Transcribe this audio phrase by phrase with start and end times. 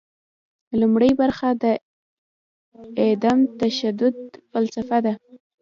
[0.79, 1.65] لومړۍ برخه د
[3.01, 4.15] عدم تشدد
[4.51, 5.13] فلسفه ده.